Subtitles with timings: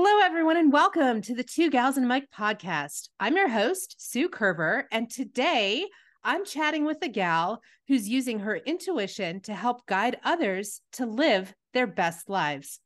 [0.00, 3.08] Hello, everyone, and welcome to the Two Gals and Mike podcast.
[3.18, 5.88] I'm your host, Sue Kerber, and today
[6.22, 11.52] I'm chatting with a gal who's using her intuition to help guide others to live
[11.74, 12.78] their best lives.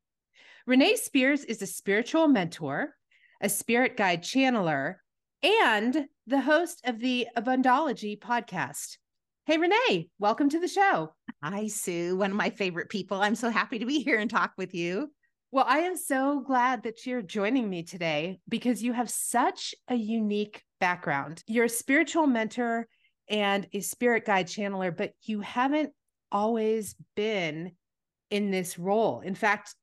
[0.66, 2.94] Renee Spears is a spiritual mentor,
[3.42, 4.94] a spirit guide channeler,
[5.42, 8.96] and the host of the Abundology podcast.
[9.44, 11.12] Hey, Renee, welcome to the show.
[11.42, 13.20] Hi, Sue, one of my favorite people.
[13.20, 15.10] I'm so happy to be here and talk with you.
[15.52, 19.94] Well, I am so glad that you're joining me today because you have such a
[19.94, 21.44] unique background.
[21.46, 22.88] You're a spiritual mentor
[23.28, 25.90] and a spirit guide channeler, but you haven't
[26.32, 27.72] always been
[28.30, 29.20] in this role.
[29.20, 29.74] In fact,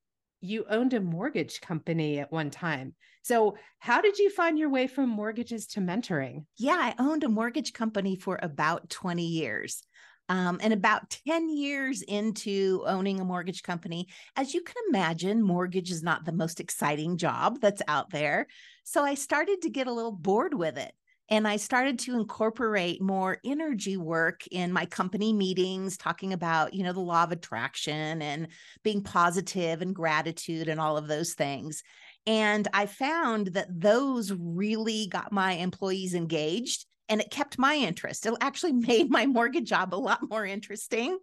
[0.41, 2.95] you owned a mortgage company at one time.
[3.21, 6.45] So, how did you find your way from mortgages to mentoring?
[6.57, 9.84] Yeah, I owned a mortgage company for about 20 years.
[10.29, 15.89] Um, and about 10 years into owning a mortgage company, as you can imagine, mortgage
[15.89, 18.47] is not the most exciting job that's out there.
[18.84, 20.93] So I started to get a little bored with it.
[21.31, 26.84] And I started to incorporate more energy work in my company meetings, talking about, you
[26.84, 28.48] know, the law of attraction and
[28.84, 31.84] being positive and gratitude and all of those things.
[32.26, 38.26] And I found that those really got my employees engaged and it kept my interest.
[38.26, 41.18] It actually made my mortgage job a lot more interesting.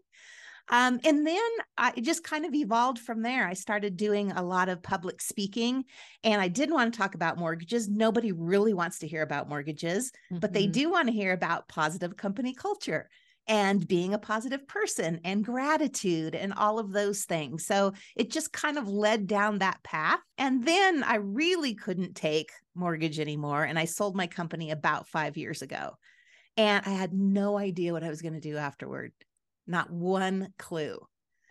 [0.68, 3.46] Um, and then I just kind of evolved from there.
[3.46, 5.84] I started doing a lot of public speaking,
[6.24, 7.88] and I did want to talk about mortgages.
[7.88, 10.40] Nobody really wants to hear about mortgages, mm-hmm.
[10.40, 10.72] but they mm-hmm.
[10.72, 13.08] do want to hear about positive company culture
[13.48, 17.64] and being a positive person and gratitude and all of those things.
[17.64, 20.18] So it just kind of led down that path.
[20.36, 23.64] And then I really couldn't take mortgage anymore.
[23.64, 25.92] And I sold my company about five years ago.
[26.56, 29.12] And I had no idea what I was going to do afterward,
[29.66, 30.98] not one clue.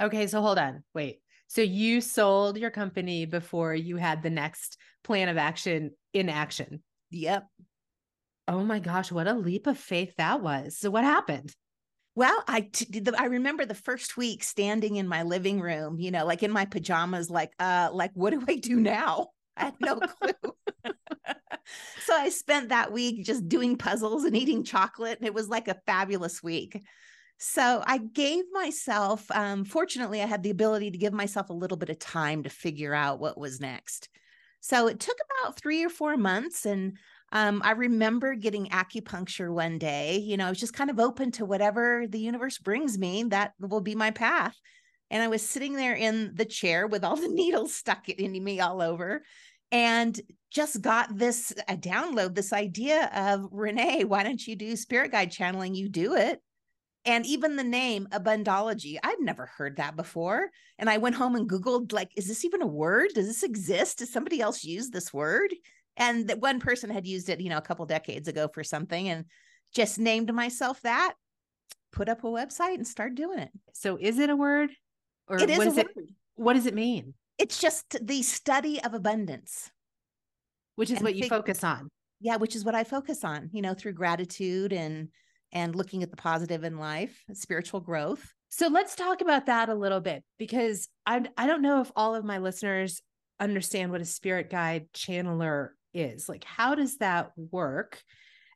[0.02, 0.27] Okay.
[0.27, 0.83] So hold on.
[0.93, 1.19] Wait.
[1.47, 6.81] So you sold your company before you had the next plan of action in action.
[7.11, 7.45] Yep.
[8.47, 10.77] Oh my gosh, what a leap of faith that was.
[10.77, 11.55] So what happened?
[12.15, 16.11] Well, I t- the, I remember the first week standing in my living room, you
[16.11, 19.30] know, like in my pajamas, like, uh, like what do I do now?
[19.58, 20.53] I had no clue.
[22.05, 25.67] so I spent that week just doing puzzles and eating chocolate, and it was like
[25.67, 26.81] a fabulous week.
[27.37, 31.77] So I gave myself, um, fortunately, I had the ability to give myself a little
[31.77, 34.08] bit of time to figure out what was next.
[34.61, 36.97] So it took about three or four months, and
[37.35, 40.19] um, I remember getting acupuncture one day.
[40.19, 43.51] You know, I was just kind of open to whatever the universe brings me, that
[43.59, 44.55] will be my path.
[45.11, 48.61] And I was sitting there in the chair with all the needles stuck in me
[48.61, 49.21] all over
[49.69, 50.17] and
[50.49, 55.29] just got this a download, this idea of Renee, why don't you do spirit guide
[55.29, 55.75] channeling?
[55.75, 56.41] You do it.
[57.03, 60.52] And even the name Abundology, I'd never heard that before.
[60.79, 63.09] And I went home and Googled, like, is this even a word?
[63.13, 63.97] Does this exist?
[63.97, 65.53] Does somebody else use this word?
[65.98, 69.10] And that one person had used it you know a couple decades ago for something
[69.10, 69.26] and
[69.73, 71.14] just named myself that
[71.95, 73.50] put up a website and start doing it.
[73.73, 74.70] So is it a word?
[75.28, 75.88] Or it is what, is it,
[76.36, 77.16] what does it mean?
[77.39, 79.72] It's just the study of abundance.
[80.76, 81.89] Which is and what you focus on.
[82.20, 85.10] Yeah which is what i focus on you know through gratitude and
[85.52, 88.33] and looking at the positive in life spiritual growth.
[88.50, 92.16] So let's talk about that a little bit because I I don't know if all
[92.16, 93.02] of my listeners
[93.39, 98.02] understand what a spirit guide channeler is like how does that work?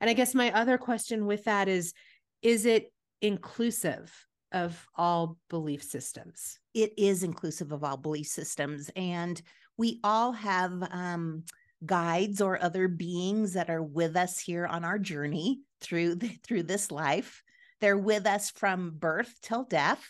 [0.01, 1.93] And i guess my other question with that is
[2.41, 2.91] is it
[3.21, 4.13] inclusive
[4.51, 6.59] of all belief systems?
[6.73, 9.41] It is inclusive of all belief systems and
[9.77, 11.43] we all have um,
[11.85, 16.63] guides or other beings that are with us here on our journey through the, through
[16.63, 17.43] this life.
[17.79, 20.05] They're with us from birth till death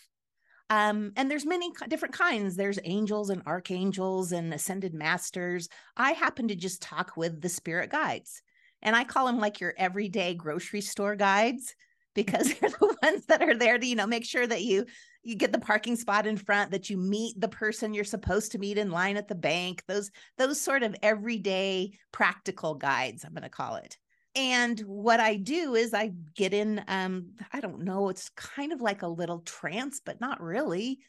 [0.70, 2.54] um, and there's many different kinds.
[2.54, 5.68] There's angels and archangels and ascended masters.
[5.96, 8.40] I happen to just talk with the spirit guides,
[8.80, 11.74] and I call them like your everyday grocery store guides
[12.14, 14.86] because they're the ones that are there to you know make sure that you
[15.22, 18.58] you get the parking spot in front that you meet the person you're supposed to
[18.58, 23.42] meet in line at the bank those those sort of everyday practical guides i'm going
[23.42, 23.96] to call it
[24.34, 28.80] and what I do is I get in, um, I don't know, it's kind of
[28.80, 31.00] like a little trance, but not really.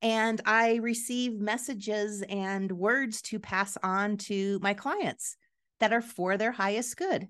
[0.00, 5.36] And I receive messages and words to pass on to my clients
[5.80, 7.26] that are for their highest good.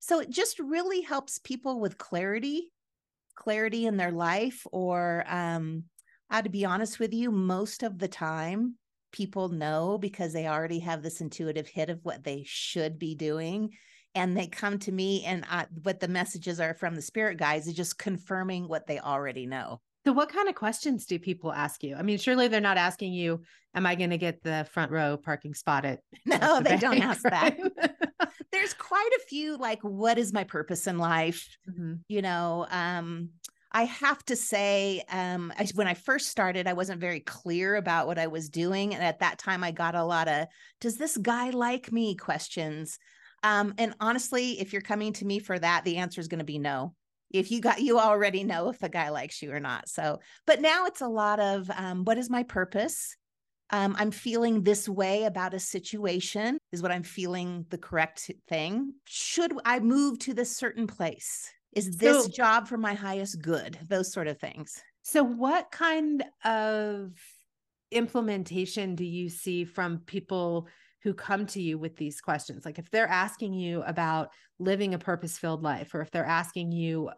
[0.00, 2.72] So it just really helps people with clarity,
[3.36, 4.66] clarity in their life.
[4.72, 5.84] Or, um,
[6.30, 8.76] I to be honest with you, most of the time,
[9.12, 13.74] people know because they already have this intuitive hit of what they should be doing
[14.14, 17.66] and they come to me and I, what the messages are from the spirit guides
[17.66, 21.82] is just confirming what they already know So, what kind of questions do people ask
[21.84, 21.94] you?
[21.94, 23.42] I mean, surely they're not asking you,
[23.74, 26.82] "Am I going to get the front row parking spot at?" No, the they bank,
[26.82, 27.54] don't ask right?
[27.56, 27.56] that.
[28.52, 32.02] There's quite a few like, "What is my purpose in life?" Mhm.
[32.08, 33.30] You know, um,
[33.72, 38.06] I have to say, um, I, when I first started, I wasn't very clear about
[38.06, 40.48] what I was doing, and at that time, I got a lot of
[40.80, 42.98] "Does this guy like me?" questions.
[43.42, 46.44] Um, and honestly, if you're coming to me for that, the answer is going to
[46.44, 46.94] be no
[47.30, 49.88] if you got you already know if a guy likes you or not.
[49.88, 53.16] So but now it's a lot of um, what is my purpose?
[53.70, 58.92] Um, i'm feeling this way about a situation is what i'm feeling the correct thing.
[59.06, 61.50] Should i move to this certain place?
[61.74, 63.78] Is this So- job for my highest good?
[63.88, 64.82] Those sort of things.
[65.02, 67.12] So, what kind of
[67.90, 70.68] implementation do you see from people
[71.02, 72.64] who come to you with these questions?
[72.64, 76.72] Like, if they're asking you about living a purpose filled life, or if they're asking
[76.72, 77.10] you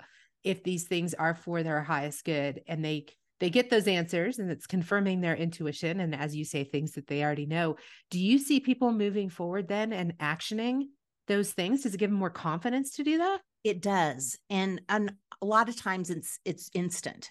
[0.43, 3.07] if these things are for their highest good, and they
[3.41, 7.09] they get those answers and it's confirming their intuition and as you say things that
[7.09, 7.77] they already know
[8.09, 10.85] do you see people moving forward then and actioning
[11.27, 14.39] those things does it give them more confidence to do that It does.
[14.51, 17.31] And, and a lot of times it's it's instant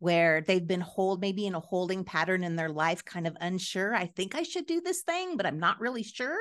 [0.00, 3.94] where they've been hold maybe in a holding pattern in their life, kind of unsure.
[3.94, 6.38] I think I should do this thing, but I'm not really sure.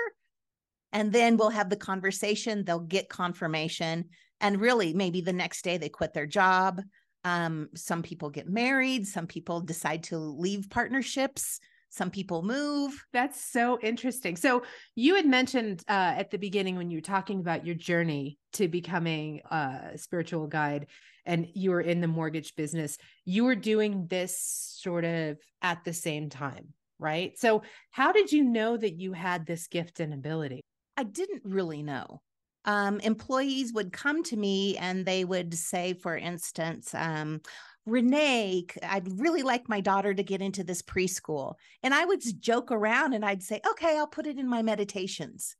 [0.91, 4.05] And then we'll have the conversation, they'll get confirmation.
[4.41, 6.81] And really, maybe the next day they quit their job.
[7.25, 11.59] Um, some people get married, some people decide to leave partnerships,
[11.89, 13.03] some people move.
[13.11, 14.37] That's so interesting.
[14.37, 14.63] So
[14.95, 18.69] you had mentioned uh, at the beginning when you were talking about your journey to
[18.69, 20.87] becoming a spiritual guide,
[21.29, 22.97] and you were in the mortgage business.
[23.23, 24.35] You were doing this
[24.81, 27.37] sort of at the same time, right?
[27.37, 27.61] So
[27.91, 30.61] how did you know that you had this gift and ability?
[30.97, 32.21] I didn't really know.
[32.65, 37.41] Um, employees would come to me and they would say, for instance, um,
[37.85, 41.53] Renee, I'd really like my daughter to get into this preschool.
[41.83, 45.55] And I would joke around and I'd say, okay, I'll put it in my meditations.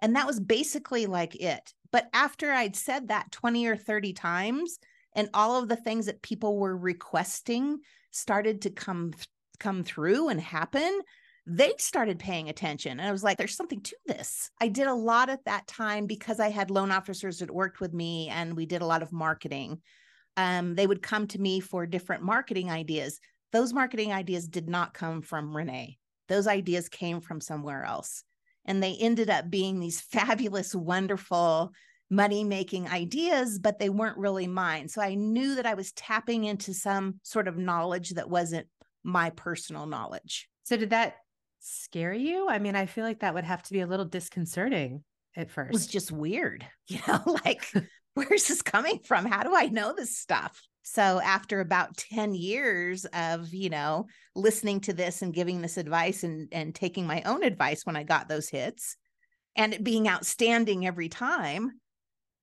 [0.00, 1.74] And that was basically like it.
[1.92, 4.78] But after I'd said that 20 or 30 times,
[5.14, 7.80] and all of the things that people were requesting
[8.10, 9.12] started to come
[9.58, 11.00] come through and happen,
[11.46, 12.98] they started paying attention.
[12.98, 14.50] And I was like, there's something to this.
[14.60, 17.92] I did a lot at that time because I had loan officers that worked with
[17.92, 19.80] me and we did a lot of marketing.
[20.36, 23.20] Um, they would come to me for different marketing ideas.
[23.52, 25.98] Those marketing ideas did not come from Renee,
[26.28, 28.24] those ideas came from somewhere else.
[28.64, 31.72] And they ended up being these fabulous, wonderful
[32.12, 34.86] money making ideas, but they weren't really mine.
[34.86, 38.66] So I knew that I was tapping into some sort of knowledge that wasn't
[39.02, 40.46] my personal knowledge.
[40.64, 41.14] So did that
[41.60, 42.48] scare you?
[42.50, 45.02] I mean, I feel like that would have to be a little disconcerting
[45.34, 45.70] at first.
[45.70, 47.72] It was just weird, you know, like
[48.12, 49.24] where's this coming from?
[49.24, 50.60] How do I know this stuff?
[50.82, 56.24] So after about 10 years of, you know, listening to this and giving this advice
[56.24, 58.96] and and taking my own advice when I got those hits
[59.56, 61.72] and it being outstanding every time,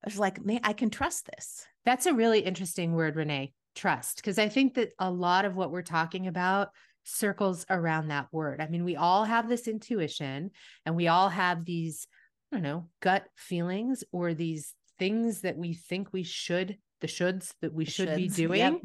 [0.04, 1.66] I was like, man, I can trust this.
[1.86, 5.72] That's a really interesting word, Renee, trust, because I think that a lot of what
[5.72, 6.70] we're talking about
[7.04, 8.62] circles around that word.
[8.62, 10.52] I mean, we all have this intuition
[10.86, 12.08] and we all have these,
[12.52, 17.54] I don't know, gut feelings or these things that we think we should, the shoulds
[17.62, 18.60] that we should be doing.
[18.60, 18.82] yep.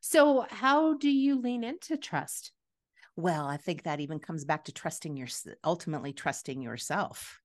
[0.00, 2.52] So, how do you lean into trust?
[3.14, 5.28] Well, I think that even comes back to trusting your
[5.64, 7.40] ultimately trusting yourself,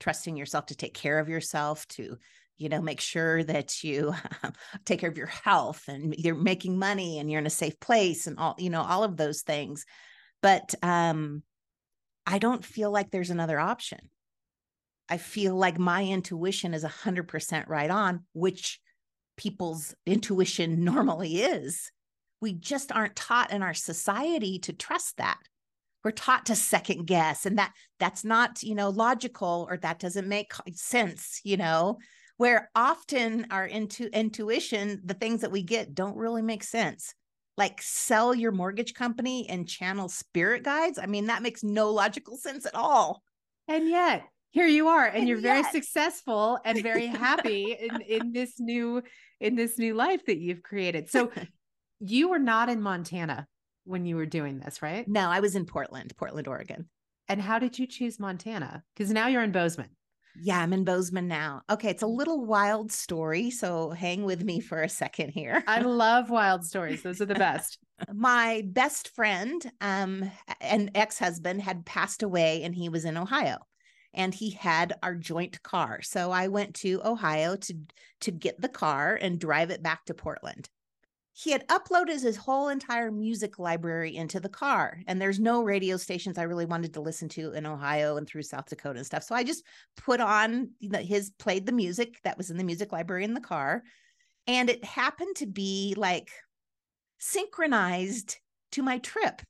[0.00, 2.18] trusting yourself to take care of yourself, to
[2.58, 4.14] you know make sure that you
[4.84, 8.26] take care of your health and you're making money and you're in a safe place
[8.26, 9.84] and all you know all of those things.
[10.42, 11.42] But um,
[12.26, 14.10] I don't feel like there's another option.
[15.08, 18.80] I feel like my intuition is 100% right on, which
[19.36, 21.90] people's intuition normally is.
[22.40, 25.38] We just aren't taught in our society to trust that.
[26.02, 30.26] We're taught to second guess and that that's not, you know, logical or that doesn't
[30.26, 31.98] make sense, you know,
[32.36, 37.14] where often our intu- intuition, the things that we get don't really make sense.
[37.56, 40.98] Like sell your mortgage company and channel spirit guides.
[40.98, 43.22] I mean, that makes no logical sense at all.
[43.68, 48.32] And yet, here you are, and, And you're very successful and very happy in, in
[48.32, 49.02] this new
[49.40, 51.10] in this new life that you've created.
[51.10, 51.30] So
[52.00, 53.46] you were not in Montana
[53.84, 55.08] when you were doing this, right?
[55.08, 56.88] No, I was in Portland, Portland, Oregon.
[57.28, 58.82] And how did you choose Montana?
[58.94, 59.88] Because now you're in Bozeman.
[60.40, 61.62] Yeah, I'm in Bozeman now.
[61.70, 65.62] Okay, it's a little wild story, so hang with me for a second here.
[65.66, 67.02] I love wild stories.
[67.02, 67.78] Those are the best.
[68.12, 73.58] My best friend, um, and ex-husband had passed away and he was in Ohio.
[74.14, 76.02] And he had our joint car.
[76.02, 77.74] So I went to Ohio to
[78.20, 80.68] to get the car and drive it back to Portland.
[81.34, 85.96] He had uploaded his whole entire music library into the car and there's no radio
[85.96, 89.22] stations i really wanted to listen to in ohio and through south dakota and stuff.
[89.22, 89.64] So i just
[89.96, 93.82] put on his played the music that was in the music library in the car
[94.46, 96.30] and it happened to be like
[97.18, 98.38] synchronized
[98.72, 99.42] to my trip.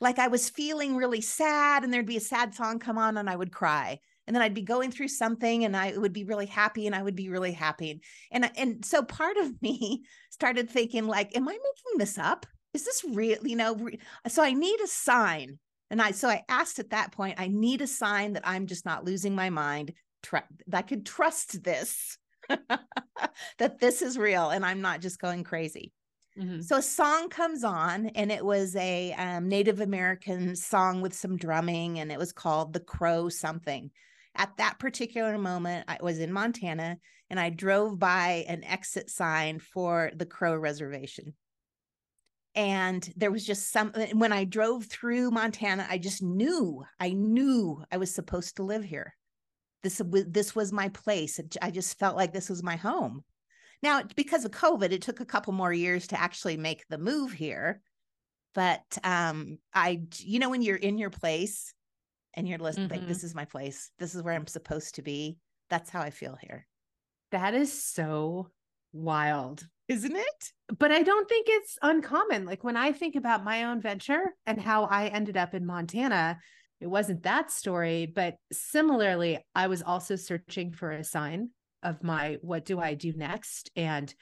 [0.00, 3.30] Like i was feeling really sad and there'd be a sad song come on and
[3.30, 3.98] i would cry
[4.28, 7.02] and then I'd be going through something and I would be really happy and I
[7.02, 8.02] would be really happy.
[8.30, 12.46] And and so part of me started thinking like am I making this up?
[12.74, 13.98] Is this real, you know, re-?
[14.28, 15.58] so I need a sign.
[15.90, 18.84] And I so I asked at that point I need a sign that I'm just
[18.84, 22.18] not losing my mind, tr- that I could trust this.
[23.58, 25.92] that this is real and I'm not just going crazy.
[26.38, 26.60] Mm-hmm.
[26.60, 31.36] So a song comes on, and it was a um, Native American song with some
[31.36, 33.90] drumming, and it was called "The Crow Something."
[34.34, 36.98] At that particular moment, I was in Montana
[37.30, 41.34] and I drove by an exit sign for the Crow Reservation.
[42.54, 47.84] And there was just some, when I drove through Montana, I just knew, I knew
[47.92, 49.14] I was supposed to live here.
[49.82, 51.38] This, this was my place.
[51.62, 53.22] I just felt like this was my home.
[53.82, 57.32] Now, because of COVID, it took a couple more years to actually make the move
[57.32, 57.80] here.
[58.54, 61.72] But um, I, you know, when you're in your place,
[62.34, 63.00] and you're listening mm-hmm.
[63.00, 63.90] like this is my place.
[63.98, 65.38] This is where i'm supposed to be.
[65.70, 66.66] That's how i feel here.
[67.32, 68.48] That is so
[68.92, 70.52] wild isn't it?
[70.78, 72.44] But i don't think it's uncommon.
[72.44, 76.38] Like when i think about my own venture and how i ended up in montana
[76.80, 81.50] it wasn't that story but similarly i was also searching for a sign
[81.82, 83.70] of my what do i do next?
[83.76, 84.12] And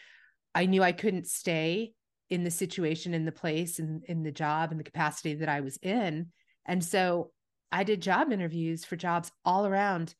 [0.54, 1.92] i knew i couldn't stay
[2.28, 5.60] in the situation in the place and in the job and the capacity that i
[5.60, 6.28] was in.
[6.64, 7.30] And so
[7.72, 10.14] I did job interviews for jobs all around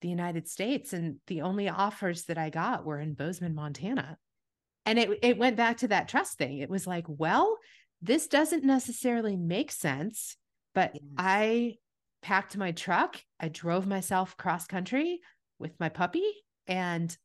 [0.00, 4.18] the United States, and the only offers that I got were in Bozeman, Montana.
[4.86, 6.58] And it it went back to that trust thing.
[6.58, 7.58] It was like, well,
[8.00, 10.36] this doesn't necessarily make sense,
[10.74, 11.02] but yes.
[11.16, 11.74] I
[12.22, 15.20] packed my truck, I drove myself cross country
[15.58, 16.30] with my puppy
[16.66, 17.16] and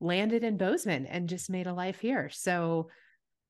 [0.00, 2.30] landed in Bozeman and just made a life here.
[2.30, 2.88] So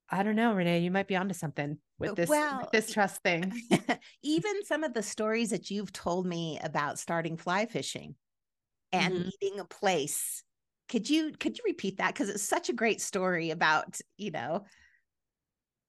[0.09, 2.93] I don't know, Renee, you might be onto something with uh, this well, with this
[2.93, 3.53] trust thing.
[4.23, 8.15] even some of the stories that you've told me about starting fly fishing
[8.91, 9.29] and mm-hmm.
[9.41, 10.43] meeting a place.
[10.89, 14.65] Could you could you repeat that cuz it's such a great story about, you know,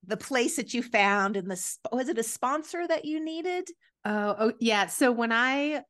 [0.06, 3.68] the place that you found and the was it a sponsor that you needed?
[4.04, 4.86] Oh, oh yeah.
[4.86, 5.82] So when I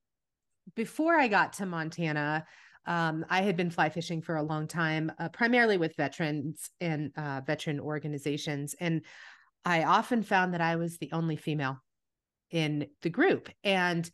[0.75, 2.45] before I got to Montana,
[2.87, 7.13] um, I had been fly fishing for a long time, uh, primarily with veterans and
[7.17, 8.75] uh, veteran organizations.
[8.79, 9.03] And
[9.65, 11.83] I often found that I was the only female
[12.51, 13.49] in the group.
[13.65, 14.09] And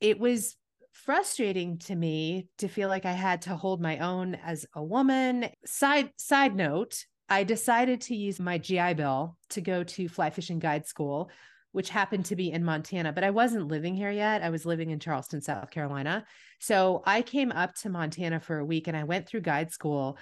[0.00, 0.56] it was
[0.92, 5.48] frustrating to me to feel like I had to hold my own as a woman.
[5.64, 10.58] Side side note, I decided to use my GI Bill to go to fly fishing
[10.58, 11.30] guide school,
[11.72, 14.42] which happened to be in Montana, but I wasn't living here yet.
[14.42, 16.24] I was living in Charleston, South Carolina.
[16.58, 20.18] So I came up to Montana for a week and I went through guide school,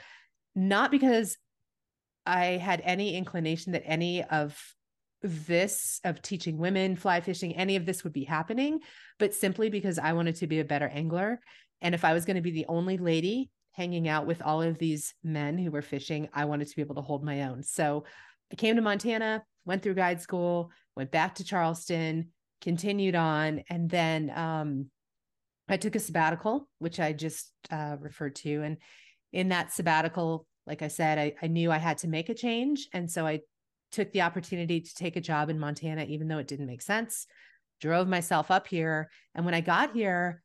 [0.54, 1.36] not because
[2.26, 4.60] I had any inclination that any of
[5.22, 8.78] this of teaching women fly fishing any of this would be happening
[9.18, 11.40] but simply because i wanted to be a better angler
[11.80, 14.78] and if i was going to be the only lady hanging out with all of
[14.78, 18.04] these men who were fishing i wanted to be able to hold my own so
[18.52, 22.28] i came to montana went through guide school went back to charleston
[22.60, 24.90] continued on and then um,
[25.68, 28.76] i took a sabbatical which i just uh, referred to and
[29.32, 32.88] in that sabbatical like I said, I, I knew I had to make a change.
[32.92, 33.40] And so I
[33.90, 37.26] took the opportunity to take a job in Montana, even though it didn't make sense,
[37.80, 39.10] drove myself up here.
[39.34, 40.42] And when I got here,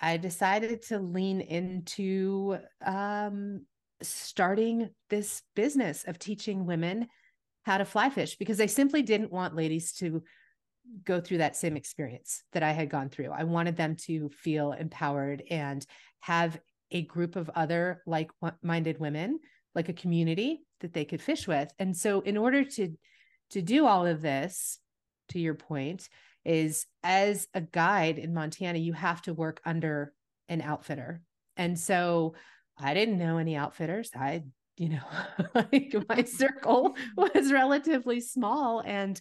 [0.00, 3.64] I decided to lean into um,
[4.02, 7.06] starting this business of teaching women
[7.66, 10.22] how to fly fish because I simply didn't want ladies to
[11.04, 13.32] go through that same experience that I had gone through.
[13.32, 15.84] I wanted them to feel empowered and
[16.20, 16.60] have
[16.92, 18.30] a group of other like
[18.62, 19.40] minded women,
[19.74, 21.68] like a community that they could fish with.
[21.80, 22.96] And so in order to
[23.50, 24.78] to do all of this,
[25.30, 26.08] to your point,
[26.44, 30.12] is as a guide in Montana, you have to work under
[30.48, 31.20] an outfitter.
[31.56, 32.34] And so
[32.78, 34.10] I didn't know any outfitters.
[34.14, 34.44] I,
[34.76, 35.02] you know,
[35.54, 39.20] like my circle was relatively small and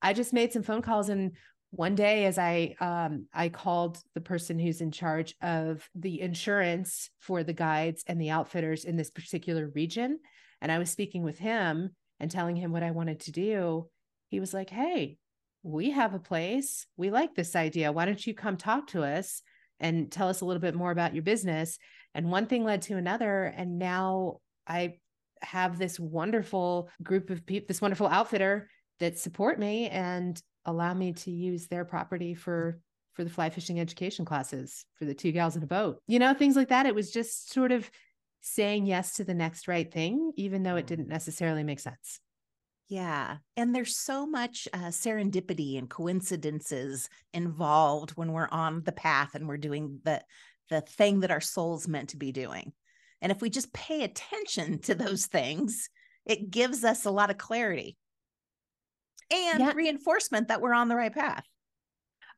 [0.00, 1.32] I just made some phone calls and
[1.74, 7.08] one day as i um, i called the person who's in charge of the insurance
[7.18, 10.18] for the guides and the outfitters in this particular region
[10.60, 11.88] and i was speaking with him
[12.20, 13.88] and telling him what i wanted to do
[14.28, 15.16] he was like hey
[15.62, 16.86] we have a place.
[16.96, 17.92] We like this idea.
[17.92, 19.42] Why don't you come talk to us
[19.80, 21.78] and tell us a little bit more about your business?
[22.14, 24.94] And one thing led to another and now i
[25.42, 28.68] have this wonderful group of people, this wonderful outfitter
[29.00, 32.80] that support me and allow me to use their property for
[33.14, 35.98] for the fly fishing education classes for the two gals in a boat.
[36.06, 36.86] You know, things like that.
[36.86, 37.90] It was just sort of
[38.40, 42.20] saying yes to the next right thing, even though it didn't necessarily make sense.
[42.88, 43.38] Yeah.
[43.56, 49.46] And there's so much uh, serendipity and coincidences involved when we're on the path and
[49.46, 50.22] we're doing the
[50.70, 52.72] the thing that our soul's meant to be doing.
[53.22, 55.88] And if we just pay attention to those things,
[56.26, 57.96] it gives us a lot of clarity
[59.32, 59.72] and yeah.
[59.74, 61.44] reinforcement that we're on the right path.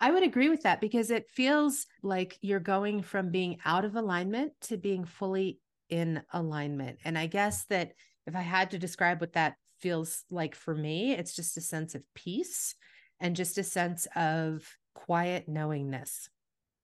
[0.01, 3.97] I would agree with that because it feels like you're going from being out of
[3.97, 6.99] alignment to being fully in alignment.
[7.05, 7.93] And I guess that
[8.27, 11.95] if I had to describe what that feels like for me, it's just a sense
[11.95, 12.75] of peace
[13.21, 16.29] and just a sense of quiet knowingness.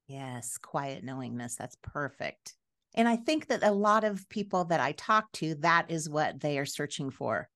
[0.06, 1.56] Yes, quiet knowingness.
[1.56, 2.54] That's perfect.
[2.94, 6.40] And I think that a lot of people that I talk to, that is what
[6.40, 7.48] they are searching for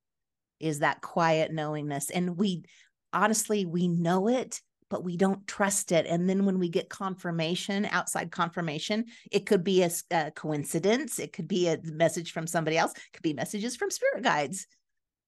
[0.60, 2.10] is that quiet knowingness.
[2.10, 2.64] And we
[3.12, 6.06] honestly, we know it, but we don't trust it.
[6.06, 11.32] And then when we get confirmation, outside confirmation, it could be a, a coincidence, it
[11.32, 14.66] could be a message from somebody else, it could be messages from spirit guides.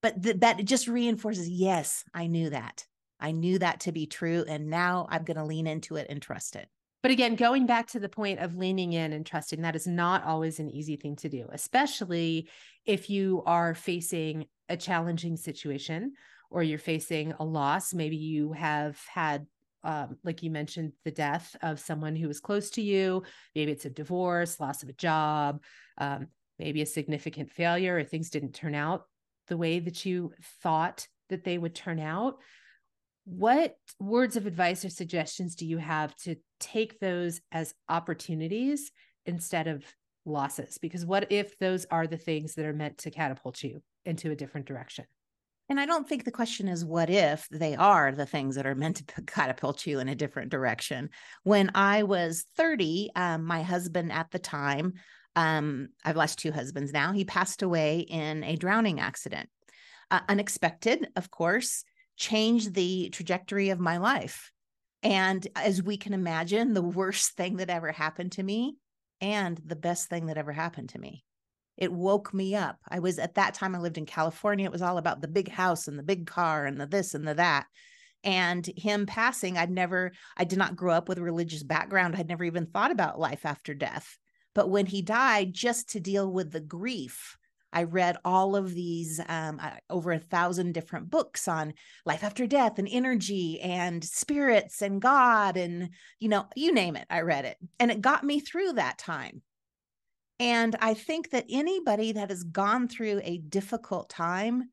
[0.02, 2.86] But th- that just reinforces, yes, I knew that.
[3.18, 4.44] I knew that to be true.
[4.46, 6.68] And now I'm going to lean into it and trust it.
[7.06, 10.25] But again, going back to the point of leaning in and trusting, that is not
[10.25, 12.48] always an easy thing to do, especially
[12.84, 16.14] if you are facing a challenging situation
[16.50, 17.94] or you're facing a loss.
[17.94, 19.46] Maybe you have had,
[19.84, 23.22] um, like you mentioned, the death of someone who was close to you.
[23.54, 25.62] Maybe it's a divorce, loss of a job,
[25.98, 26.26] um,
[26.58, 29.04] maybe a significant failure, or things didn't turn out
[29.46, 32.38] the way that you thought that they would turn out
[33.26, 38.92] what words of advice or suggestions do you have to take those as opportunities
[39.26, 39.85] instead of
[40.25, 40.78] losses?
[40.78, 44.37] Because what if those are the things that are meant to catapult you into a
[44.37, 45.06] different direction?
[45.68, 48.76] And I don't think the question is what if they are the things that are
[48.76, 51.11] meant to catapult you in a different direction.
[51.42, 54.95] When I was 30, um, my husband at the time,
[55.35, 59.48] um, I've lost two husbands now, he passed away in a drowning accident.
[60.12, 61.83] Uh, unexpected, of course
[62.16, 64.50] changed the trajectory of my life.
[65.02, 68.76] And as we can imagine, the worst thing that ever happened to me
[69.20, 71.24] and the best thing that ever happened to me.
[71.76, 72.79] It woke me up.
[72.88, 74.64] I was at that time, I lived in California.
[74.64, 77.29] It was all about the big house and the big car and the this and
[77.29, 77.66] the that.
[78.24, 82.16] And him passing, I'd never, I did not grow up with a religious background.
[82.16, 84.18] I'd never even thought about life after death.
[84.55, 87.37] But when he died, just to deal with the grief
[87.76, 89.60] I read all of these um,
[89.90, 91.74] over a thousand different books on
[92.06, 97.04] life after death and energy and spirits and God and, you know, you name it,
[97.10, 97.58] I read it.
[97.78, 99.42] And it got me through that time.
[100.40, 104.70] And I think that anybody that has gone through a difficult time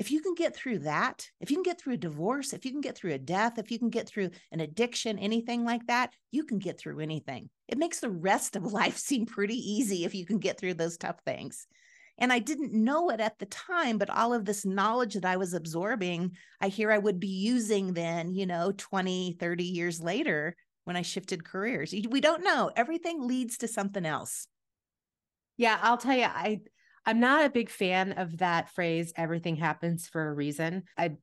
[0.00, 2.70] if you can get through that, if you can get through a divorce, if you
[2.70, 6.14] can get through a death, if you can get through an addiction, anything like that,
[6.30, 7.50] you can get through anything.
[7.68, 10.96] It makes the rest of life seem pretty easy if you can get through those
[10.96, 11.66] tough things.
[12.16, 15.36] And I didn't know it at the time, but all of this knowledge that I
[15.36, 16.32] was absorbing,
[16.62, 21.02] I hear I would be using then, you know, 20, 30 years later when I
[21.02, 21.94] shifted careers.
[22.08, 22.70] We don't know.
[22.74, 24.46] Everything leads to something else.
[25.58, 26.62] Yeah, I'll tell you, I
[27.06, 30.84] I'm not a big fan of that phrase, everything happens for a reason.
[30.96, 31.16] I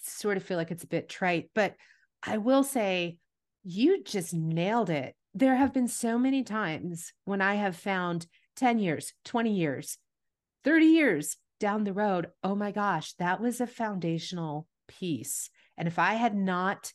[0.00, 1.74] sort of feel like it's a bit trite, but
[2.22, 3.18] I will say
[3.64, 5.14] you just nailed it.
[5.34, 9.98] There have been so many times when I have found 10 years, 20 years,
[10.64, 15.50] 30 years down the road, oh my gosh, that was a foundational piece.
[15.76, 16.92] And if I had not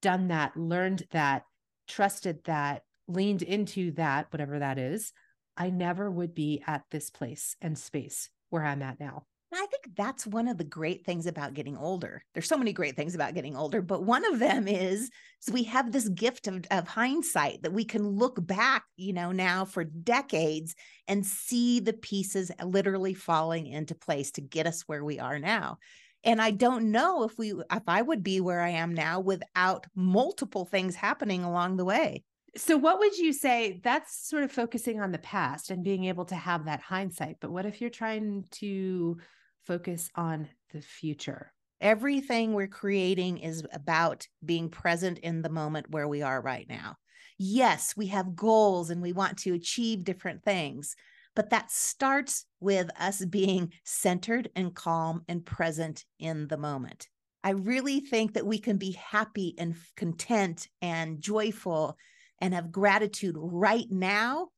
[0.00, 1.44] done that, learned that,
[1.88, 5.12] trusted that, leaned into that, whatever that is,
[5.56, 9.24] I never would be at this place and space where I'm at now.
[9.54, 12.24] I think that's one of the great things about getting older.
[12.32, 15.10] There's so many great things about getting older, but one of them is,
[15.46, 19.30] is we have this gift of, of hindsight that we can look back, you know,
[19.30, 20.74] now for decades
[21.06, 25.78] and see the pieces literally falling into place to get us where we are now.
[26.24, 29.86] And I don't know if we if I would be where I am now without
[29.94, 32.22] multiple things happening along the way.
[32.56, 33.80] So, what would you say?
[33.82, 37.36] That's sort of focusing on the past and being able to have that hindsight.
[37.40, 39.18] But what if you're trying to
[39.64, 41.52] focus on the future?
[41.80, 46.96] Everything we're creating is about being present in the moment where we are right now.
[47.38, 50.94] Yes, we have goals and we want to achieve different things,
[51.34, 57.08] but that starts with us being centered and calm and present in the moment.
[57.42, 61.96] I really think that we can be happy and content and joyful
[62.42, 64.48] and have gratitude right now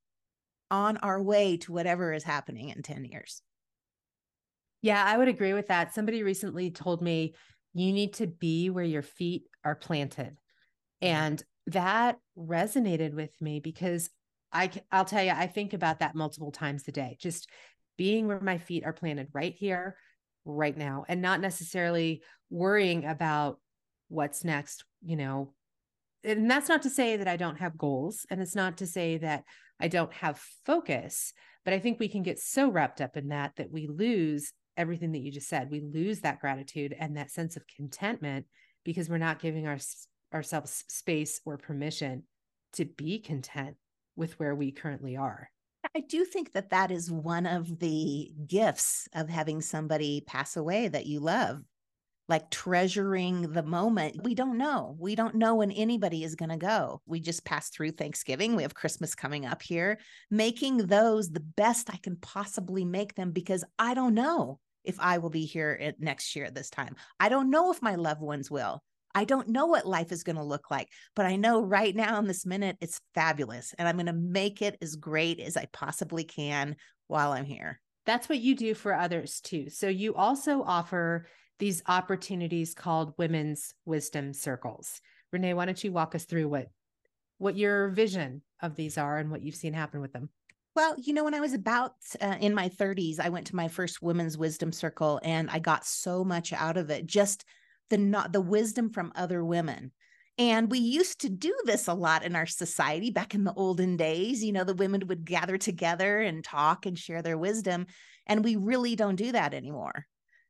[0.71, 3.43] on our way to whatever is happening in 10 years.
[4.83, 5.95] Yeah, I would agree with that.
[5.95, 7.35] Somebody recently told me
[7.75, 10.37] you need to be where your feet are planted.
[11.01, 14.11] And that resonated with me because
[14.53, 17.17] I I'll tell you I think about that multiple times a day.
[17.21, 17.49] Just
[17.99, 19.97] being where my feet are planted right here
[20.47, 23.59] right now and not necessarily worrying about
[24.09, 25.53] what's next, you know.
[26.25, 29.19] And that's not to say that I don't have goals and it's not to say
[29.19, 29.45] that
[29.79, 31.33] I don't have focus,
[31.65, 35.13] but I think we can get so wrapped up in that that we lose everything
[35.13, 35.71] that you just said.
[35.71, 38.47] We lose that gratitude and that sense of contentment
[38.85, 39.79] because we're not giving our,
[40.33, 42.25] ourselves space or permission
[42.75, 43.77] to be content
[44.17, 45.51] with where we currently are.
[45.95, 50.89] I do think that that is one of the gifts of having somebody pass away
[50.89, 51.61] that you love,
[52.29, 54.23] like treasuring the moment.
[54.25, 54.97] We don't know.
[54.99, 57.03] We don't know when anybody is going to go.
[57.07, 58.57] We just passed through Thanksgiving.
[58.57, 59.99] We have Christmas coming up here,
[60.31, 65.19] making those the best I can possibly make them because I don't know if I
[65.19, 66.97] will be here next year at this time.
[67.21, 68.83] I don't know if my loved ones will.
[69.15, 72.19] I don't know what life is going to look like, but I know right now
[72.19, 73.75] in this minute, it's fabulous.
[73.79, 77.81] And I'm going to make it as great as I possibly can while I'm here.
[78.07, 79.71] That's what you do for others too.
[79.71, 81.27] So you also offer
[81.59, 85.01] these opportunities called women's wisdom circles.
[85.33, 86.69] Renee, why don't you walk us through what
[87.39, 90.31] what your vision of these are and what you've seen happen with them?
[90.77, 93.69] Well, you know, when I was about uh, in my 30s, I went to my
[93.69, 97.07] first women's wisdom circle and I got so much out of it.
[97.07, 97.45] Just
[97.91, 99.93] the not the wisdom from other women.
[100.37, 103.97] And we used to do this a lot in our society back in the olden
[103.97, 104.43] days.
[104.43, 107.87] You know, the women would gather together and talk and share their wisdom.
[108.27, 110.07] And we really don't do that anymore.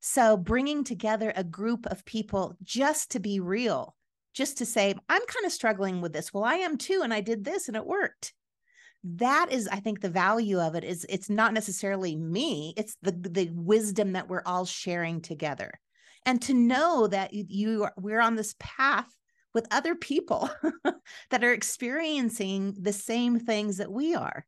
[0.06, 3.96] So, bringing together a group of people just to be real,
[4.34, 6.30] just to say, I'm kind of struggling with this.
[6.30, 7.00] Well, I am too.
[7.02, 8.34] And I did this and it worked.
[9.02, 13.12] That is, I think, the value of it is it's not necessarily me, it's the,
[13.12, 15.72] the wisdom that we're all sharing together
[16.26, 19.08] and to know that you, are, we're on this path
[19.54, 20.50] with other people
[21.30, 24.44] that are experiencing the same things that we are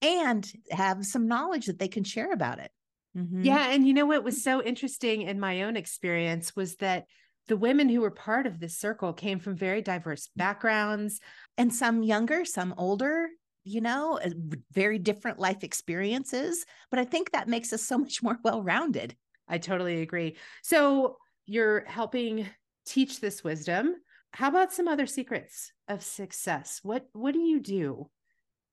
[0.00, 2.70] and have some knowledge that they can share about it.
[3.16, 3.44] Mm-hmm.
[3.44, 3.70] Yeah.
[3.70, 7.06] And you know what was so interesting in my own experience was that
[7.48, 11.20] the women who were part of this circle came from very diverse backgrounds
[11.58, 13.28] and some younger, some older,
[13.64, 14.30] you know, uh,
[14.72, 16.64] very different life experiences.
[16.90, 19.16] But I think that makes us so much more well rounded.
[19.48, 20.36] I totally agree.
[20.62, 22.46] So you're helping
[22.86, 23.96] teach this wisdom.
[24.32, 26.80] How about some other secrets of success?
[26.84, 28.08] What what do you do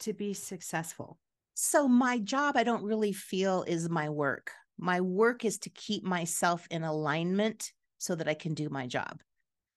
[0.02, 1.18] to be successful?
[1.60, 4.52] So my job I don't really feel is my work.
[4.78, 9.22] My work is to keep myself in alignment so that I can do my job.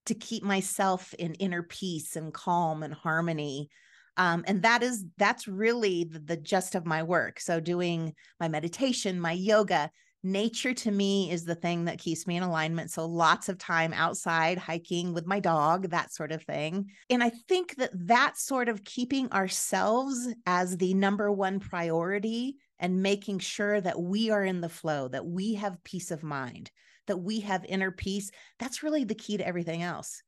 [0.05, 3.71] To keep myself in inner peace and calm and harmony
[4.16, 8.49] um, and that is that's really the, the gist of my work so doing my
[8.49, 9.90] meditation my yoga
[10.22, 12.90] nature to me is the thing that keeps me in alignment.
[12.90, 16.90] So lots of time outside hiking with my dog, that sort of thing.
[17.09, 23.02] And I think that that sort of keeping ourselves as the number one priority and
[23.02, 26.70] making sure that we are in the flow, that we have peace of mind,
[27.06, 30.22] that we have inner peace, that's really the key to everything else.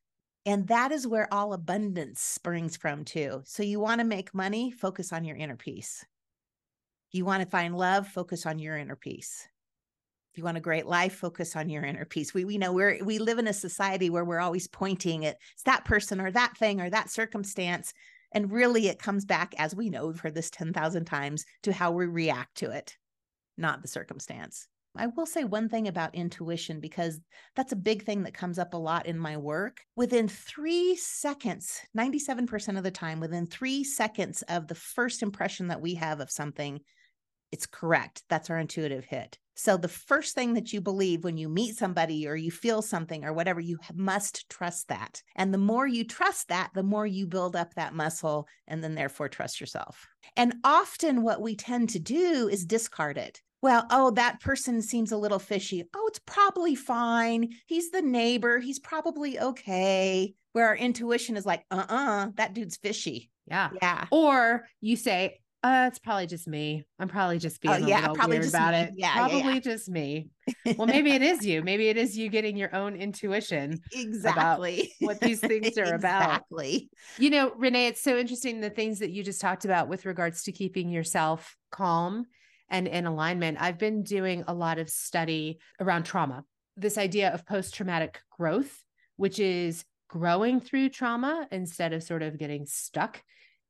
[0.45, 3.43] And that is where all abundance springs from, too.
[3.45, 6.05] So you want to make money, focus on your inner peace.
[7.13, 9.47] You want to find love, focus on your inner peace
[10.33, 13.03] if you want a great life focus on your inner peace we we know we're
[13.05, 16.57] we live in a society where we're always pointing at it's that person or that
[16.57, 17.93] thing or that circumstance
[18.33, 21.93] and really it comes back as we know we've heard this 10,000 times to how
[21.93, 22.97] we react to it
[23.59, 27.19] not the circumstance I will say one thing about intuition because
[27.57, 29.81] that's a big thing that comes up a lot in my work.
[29.97, 35.81] Within three seconds, 97% of the time, within three seconds of the first impression that
[35.81, 36.81] we have of something,
[37.51, 38.23] it's correct.
[38.29, 39.39] That's our intuitive hit.
[39.55, 43.25] So, the first thing that you believe when you meet somebody or you feel something
[43.25, 45.23] or whatever, you must trust that.
[45.37, 48.95] And the more you trust that, the more you build up that muscle and then
[48.95, 50.09] therefore trust yourself.
[50.37, 53.41] And often, what we tend to do is discard it.
[53.63, 55.85] Well, oh, that person seems a little fishy.
[55.95, 57.51] Oh, it's probably fine.
[57.67, 58.59] He's the neighbor.
[58.59, 60.35] He's probably okay.
[60.53, 63.31] Where our intuition is like, uh uh-uh, uh, that dude's fishy.
[63.47, 63.71] Yeah.
[63.81, 64.07] Yeah.
[64.11, 66.85] Or you say, uh, it's probably just me.
[66.99, 68.81] I'm probably just being oh, yeah, a little weird about me.
[68.81, 68.91] it.
[68.97, 69.61] Yeah, probably yeah, yeah.
[69.61, 70.31] just me.
[70.77, 71.63] Well, maybe it is you.
[71.73, 76.23] Maybe it is you getting your own intuition exactly what these things are about.
[76.23, 76.91] Exactly.
[77.17, 80.43] You know, Renee, it's so interesting the things that you just talked about with regards
[80.45, 82.27] to keeping yourself calm
[82.69, 83.59] and in alignment.
[83.61, 86.45] I've been doing a lot of study around trauma.
[86.77, 88.83] This idea of post-traumatic growth,
[89.17, 93.23] which is growing through trauma instead of sort of getting stuck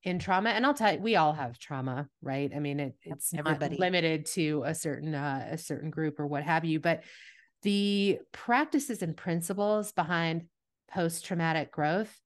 [0.04, 3.32] in trauma and i'll tell you we all have trauma right i mean it, it's
[3.34, 3.76] Everybody.
[3.76, 7.04] not limited to a certain uh, a certain group or what have you but
[7.62, 10.46] the practices and principles behind
[10.90, 12.20] post traumatic growth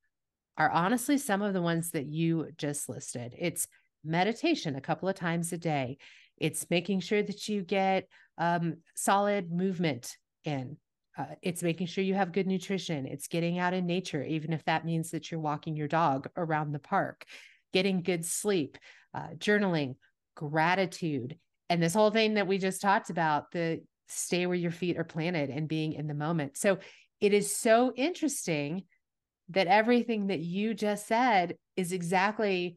[0.57, 3.67] are honestly some of the ones that you just listed it's
[4.05, 5.99] meditation a couple of times a day
[6.39, 8.09] it's making sure that you get
[8.39, 10.77] um, solid movement in
[11.19, 13.07] uh, it's making sure you have good nutrition.
[13.07, 16.73] It's getting out in nature, even if that means that you're walking your dog around
[16.73, 17.25] the park,
[17.72, 18.79] getting good sleep,
[19.14, 19.96] uh, journaling,
[20.35, 21.37] gratitude,
[21.68, 25.05] and this whole thing that we just talked about the stay where your feet are
[25.05, 26.57] planted and being in the moment.
[26.57, 26.79] So
[27.20, 28.85] it is so interesting
[29.50, 32.76] that everything that you just said is exactly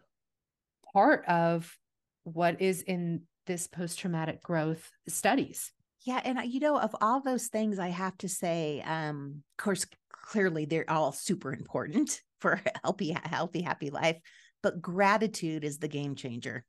[0.93, 1.75] part of
[2.23, 5.71] what is in this post traumatic growth studies.
[6.05, 9.85] Yeah, and you know, of all those things, I have to say, um, of course,
[10.11, 14.17] clearly they're all super important for a healthy, healthy, happy life.
[14.61, 16.65] But gratitude is the game changer.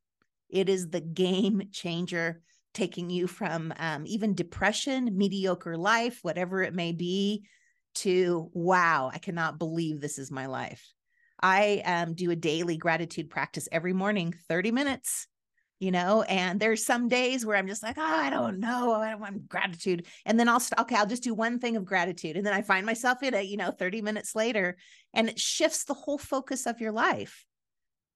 [0.49, 2.41] It is the game changer,
[2.73, 7.45] taking you from um, even depression, mediocre life, whatever it may be,
[7.95, 10.93] to wow, I cannot believe this is my life.
[11.41, 15.27] I um, do a daily gratitude practice every morning, 30 minutes
[15.81, 19.09] you know and there's some days where i'm just like oh i don't know i
[19.09, 22.37] don't want gratitude and then i'll st- okay i'll just do one thing of gratitude
[22.37, 24.77] and then i find myself in it you know 30 minutes later
[25.13, 27.45] and it shifts the whole focus of your life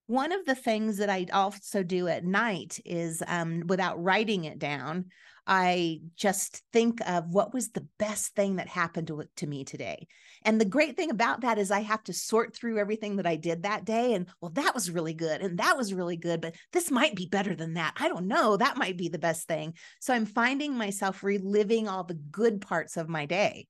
[0.07, 4.59] one of the things that i also do at night is um, without writing it
[4.59, 5.05] down
[5.47, 10.07] I just think of what was the best thing that happened to, to me today.
[10.43, 13.35] And the great thing about that is I have to sort through everything that I
[13.35, 14.13] did that day.
[14.13, 15.41] And well, that was really good.
[15.41, 16.41] And that was really good.
[16.41, 17.93] But this might be better than that.
[17.97, 18.57] I don't know.
[18.57, 19.73] That might be the best thing.
[19.99, 23.67] So I'm finding myself reliving all the good parts of my day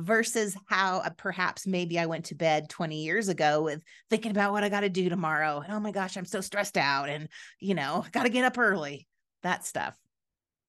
[0.00, 4.52] versus how uh, perhaps maybe I went to bed 20 years ago with thinking about
[4.52, 5.60] what I got to do tomorrow.
[5.60, 7.08] And oh my gosh, I'm so stressed out.
[7.08, 9.06] And, you know, got to get up early,
[9.42, 9.96] that stuff.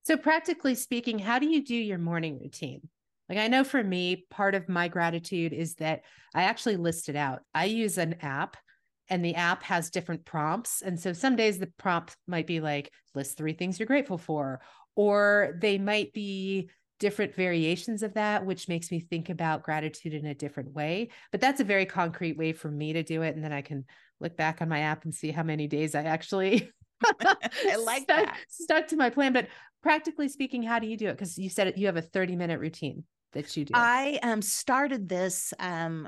[0.04, 2.82] So, practically speaking, how do you do your morning routine?
[3.30, 6.02] Like, I know for me, part of my gratitude is that
[6.34, 7.41] I actually list it out.
[7.54, 8.58] I use an app
[9.10, 10.82] and the app has different prompts.
[10.82, 14.62] And so some days the prompt might be like, list three things you're grateful for,
[14.96, 16.70] or they might be
[17.02, 21.10] different variations of that, which makes me think about gratitude in a different way.
[21.32, 23.36] But that's a very concrete way for me to do it.
[23.36, 23.86] And then I can
[24.20, 26.72] look back on my app and see how many days I actually
[27.20, 28.38] I like stuck, that.
[28.48, 29.34] Stuck to my plan.
[29.34, 29.48] But
[29.82, 31.14] practically speaking, how do you do it?
[31.14, 33.74] Because you said you have a 30 minute routine that you do.
[33.76, 36.08] I um started this um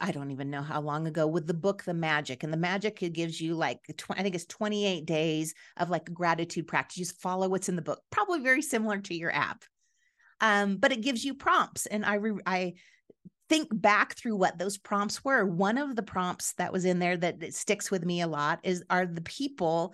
[0.00, 2.44] I don't even know how long ago with the book The Magic.
[2.44, 6.10] And the magic it gives you like tw- I think it's 28 days of like
[6.14, 6.96] gratitude practice.
[6.96, 8.00] You just follow what's in the book.
[8.10, 9.64] Probably very similar to your app.
[10.40, 11.86] Um, but it gives you prompts.
[11.86, 12.74] And I re- I
[13.50, 15.44] think back through what those prompts were.
[15.44, 18.60] One of the prompts that was in there that, that sticks with me a lot
[18.62, 19.92] is are the people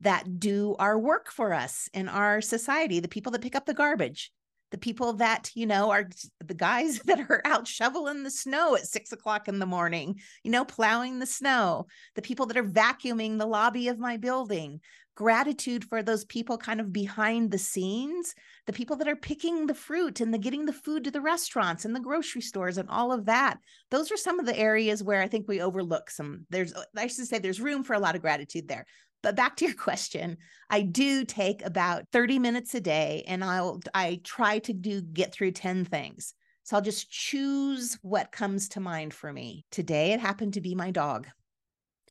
[0.00, 3.74] that do our work for us in our society, the people that pick up the
[3.74, 4.30] garbage,
[4.70, 6.08] the people that, you know, are
[6.44, 10.50] the guys that are out shoveling the snow at six o'clock in the morning, you
[10.50, 14.80] know, plowing the snow, the people that are vacuuming the lobby of my building.
[15.18, 19.74] Gratitude for those people kind of behind the scenes, the people that are picking the
[19.74, 23.10] fruit and the getting the food to the restaurants and the grocery stores and all
[23.10, 23.58] of that.
[23.90, 26.46] Those are some of the areas where I think we overlook some.
[26.50, 28.86] There's, I should say, there's room for a lot of gratitude there.
[29.24, 30.36] But back to your question,
[30.70, 35.32] I do take about 30 minutes a day and I'll I try to do get
[35.32, 36.32] through 10 things.
[36.62, 39.64] So I'll just choose what comes to mind for me.
[39.72, 41.26] Today it happened to be my dog.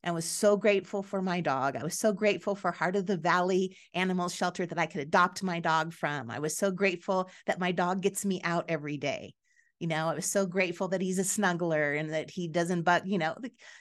[0.03, 1.75] I was so grateful for my dog.
[1.75, 5.43] I was so grateful for Heart of the Valley Animal Shelter that I could adopt
[5.43, 6.31] my dog from.
[6.31, 9.33] I was so grateful that my dog gets me out every day.
[9.79, 13.05] You know i was so grateful that he's a snuggler and that he doesn't but
[13.05, 13.35] you know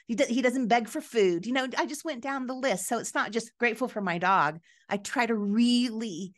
[0.05, 1.47] he, he doesn't beg for food.
[1.47, 2.87] You know i just went down the list.
[2.87, 4.59] So it's not just grateful for my dog.
[4.87, 6.33] I try to really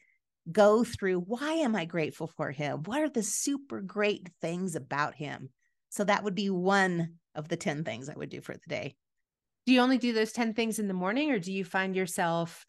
[0.49, 2.83] go through why am i grateful for him?
[2.83, 5.49] What are the super great things about him?
[5.89, 8.95] So that would be one of the 10 things i would do for the day
[9.69, 12.65] do you only do those 10 things in the morning or do you find yourself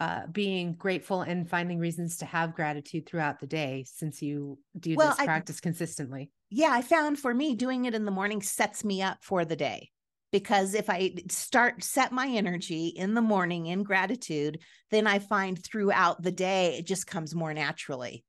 [0.00, 4.94] uh, being grateful and finding reasons to have gratitude throughout the day since you do
[4.94, 6.30] well, this I, practice consistently?
[6.50, 9.56] Yeah, I found for me doing it in the morning sets me up for the
[9.56, 9.88] day
[10.30, 14.60] because if I start set my energy in the morning in gratitude,
[14.90, 18.26] then I find throughout the day it just comes more naturally.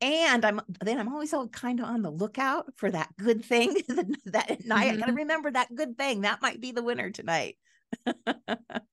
[0.00, 3.74] And I'm then I'm always all kind of on the lookout for that good thing
[3.88, 4.88] that, that at night.
[4.88, 4.96] Mm-hmm.
[4.96, 6.22] I got to remember that good thing.
[6.22, 7.56] That might be the winner tonight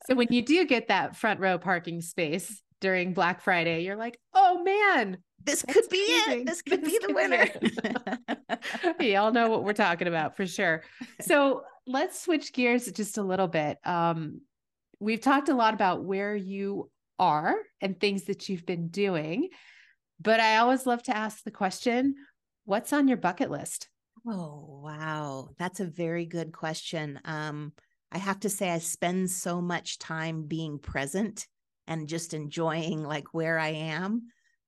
[0.07, 4.19] so when you do get that front row parking space during Black Friday, you're like,
[4.33, 6.41] oh man, this could be amazing.
[6.41, 6.45] it.
[6.47, 8.95] This could this be the could winner.
[8.99, 10.83] Be all know what we're talking about for sure.
[11.21, 13.77] So let's switch gears just a little bit.
[13.85, 14.41] Um,
[14.99, 16.89] we've talked a lot about where you
[17.19, 19.49] are and things that you've been doing.
[20.23, 22.15] But I always love to ask the question
[22.65, 23.89] what's on your bucket list?
[24.25, 25.49] Oh, wow.
[25.57, 27.19] That's a very good question.
[27.25, 27.73] Um,
[28.09, 31.45] I have to say, I spend so much time being present
[31.87, 34.27] and just enjoying like where I am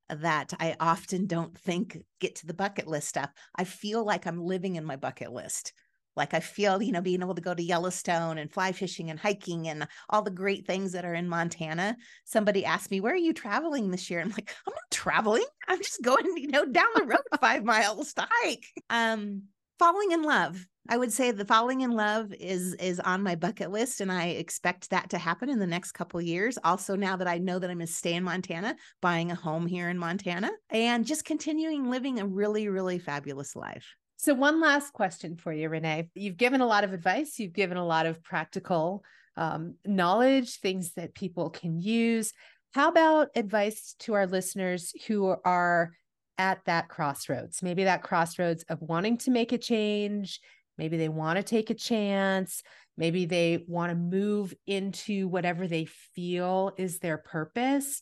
[0.10, 3.32] that I often don't think get to the bucket list stuff.
[3.56, 5.72] I feel like I'm living in my bucket list.
[6.16, 9.20] Like I feel, you know, being able to go to Yellowstone and fly fishing and
[9.20, 11.98] hiking and all the great things that are in Montana.
[12.24, 14.22] Somebody asked me, Where are you traveling this year?
[14.22, 15.46] I'm like, I'm not traveling.
[15.68, 18.66] I'm just going, you know, down the road five miles to hike.
[18.90, 19.44] Um,
[19.80, 20.66] falling in love.
[20.88, 24.28] I would say the falling in love is is on my bucket list, and I
[24.28, 26.60] expect that to happen in the next couple years.
[26.64, 29.66] Also, now that I know that I'm going to stay in Montana, buying a home
[29.66, 33.96] here in Montana, and just continuing living a really, really fabulous life.
[34.18, 36.10] So, one last question for you, Renee.
[36.14, 39.04] You've given a lot of advice, you've given a lot of practical
[39.38, 42.32] um, knowledge, things that people can use.
[42.74, 45.92] How about advice to our listeners who are
[46.38, 47.62] at that crossroads?
[47.62, 50.40] Maybe that crossroads of wanting to make a change.
[50.78, 52.62] Maybe they want to take a chance.
[52.98, 58.02] Maybe they want to move into whatever they feel is their purpose,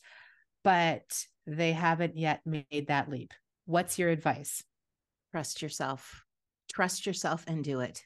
[0.63, 3.33] but they haven't yet made that leap.
[3.65, 4.63] What's your advice?
[5.33, 6.23] Trust yourself.
[6.71, 8.03] Trust yourself and do it.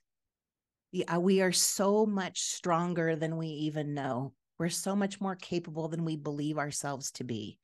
[0.93, 4.31] Yeah, uh, we are so much stronger than we even know.
[4.57, 7.59] We're so much more capable than we believe ourselves to be.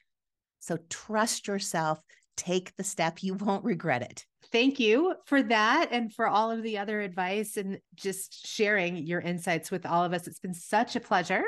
[0.60, 2.02] So trust yourself,
[2.36, 3.24] take the step.
[3.24, 4.26] You won't regret it.
[4.52, 9.22] Thank you for that and for all of the other advice and just sharing your
[9.22, 10.28] insights with all of us.
[10.28, 11.46] It's been such a pleasure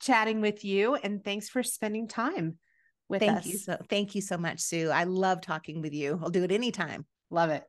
[0.00, 2.58] chatting with you and thanks for spending time
[3.08, 3.46] with thank us.
[3.46, 4.90] You so, thank you so much, Sue.
[4.90, 6.18] I love talking with you.
[6.20, 7.06] I'll do it anytime.
[7.30, 7.64] Love it.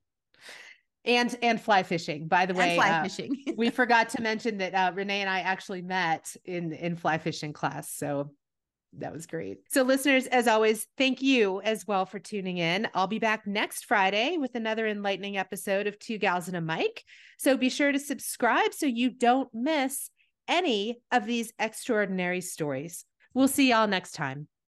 [1.04, 2.28] And and fly fishing.
[2.28, 3.44] By the and way, fly uh, fishing.
[3.58, 7.54] we forgot to mention that uh, Renee and I actually met in in fly fishing
[7.54, 7.91] class.
[7.91, 8.32] So
[9.00, 9.58] that was great.
[9.70, 12.88] So, listeners, as always, thank you as well for tuning in.
[12.94, 17.04] I'll be back next Friday with another enlightening episode of Two Gals and a Mic.
[17.38, 20.10] So, be sure to subscribe so you don't miss
[20.48, 23.06] any of these extraordinary stories.
[23.34, 24.48] We'll see y'all next time.